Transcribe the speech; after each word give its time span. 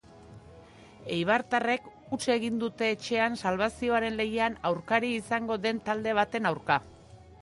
Eibartarrek 1.17 1.89
huts 2.15 2.21
egin 2.35 2.57
dute 2.63 2.89
etxean 2.95 3.37
salbazioaren 3.43 4.19
lehian 4.23 4.57
aurkari 4.71 5.13
izango 5.19 5.63
den 5.67 5.87
talde 5.91 6.17
baten 6.21 6.51
aurka. 6.53 6.81